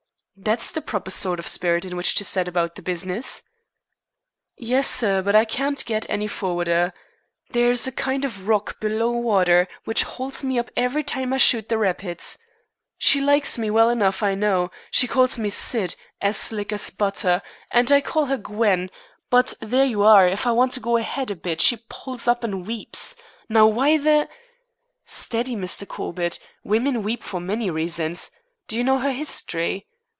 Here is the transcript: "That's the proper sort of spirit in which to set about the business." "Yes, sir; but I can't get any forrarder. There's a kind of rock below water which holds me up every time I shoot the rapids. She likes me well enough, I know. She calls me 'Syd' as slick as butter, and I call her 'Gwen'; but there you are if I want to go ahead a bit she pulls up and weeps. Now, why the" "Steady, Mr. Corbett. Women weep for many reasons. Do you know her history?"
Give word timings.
"That's 0.43 0.71
the 0.71 0.81
proper 0.81 1.11
sort 1.11 1.37
of 1.37 1.45
spirit 1.45 1.85
in 1.85 1.95
which 1.95 2.15
to 2.15 2.25
set 2.25 2.47
about 2.47 2.73
the 2.73 2.81
business." 2.81 3.43
"Yes, 4.57 4.87
sir; 4.89 5.21
but 5.21 5.35
I 5.35 5.45
can't 5.45 5.85
get 5.85 6.09
any 6.09 6.25
forrarder. 6.25 6.93
There's 7.51 7.85
a 7.85 7.91
kind 7.91 8.25
of 8.25 8.47
rock 8.47 8.79
below 8.79 9.11
water 9.11 9.67
which 9.83 10.01
holds 10.01 10.43
me 10.43 10.57
up 10.57 10.71
every 10.75 11.03
time 11.03 11.31
I 11.31 11.37
shoot 11.37 11.69
the 11.69 11.77
rapids. 11.77 12.39
She 12.97 13.21
likes 13.21 13.59
me 13.59 13.69
well 13.69 13.91
enough, 13.91 14.23
I 14.23 14.33
know. 14.33 14.71
She 14.89 15.07
calls 15.07 15.37
me 15.37 15.51
'Syd' 15.51 15.95
as 16.23 16.37
slick 16.37 16.73
as 16.73 16.89
butter, 16.89 17.43
and 17.69 17.91
I 17.91 18.01
call 18.01 18.25
her 18.25 18.37
'Gwen'; 18.37 18.89
but 19.29 19.53
there 19.61 19.85
you 19.85 20.01
are 20.01 20.27
if 20.27 20.47
I 20.47 20.51
want 20.53 20.71
to 20.71 20.79
go 20.79 20.97
ahead 20.97 21.29
a 21.29 21.35
bit 21.35 21.61
she 21.61 21.77
pulls 21.87 22.27
up 22.27 22.43
and 22.43 22.65
weeps. 22.65 23.15
Now, 23.47 23.67
why 23.67 23.99
the" 23.99 24.27
"Steady, 25.05 25.55
Mr. 25.55 25.87
Corbett. 25.87 26.39
Women 26.63 27.03
weep 27.03 27.21
for 27.21 27.39
many 27.39 27.69
reasons. 27.69 28.31
Do 28.67 28.75
you 28.75 28.83
know 28.83 28.97
her 28.97 29.11
history?" 29.11 29.85